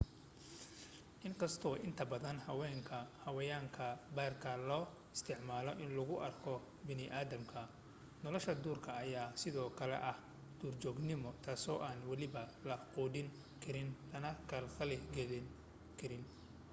[1.27, 3.85] inkastoo inta badan xayawaanka
[4.15, 4.83] baarka loo
[5.15, 6.53] isticmaalo in lagu arko
[6.87, 7.59] bani aadamka
[8.23, 10.17] nolshaduurka ayaa sido kale ah
[10.59, 13.27] duurjoognimo taasi oo aan weliba la quudin
[13.63, 15.45] karin lana khalkhal galin
[15.99, 16.23] karin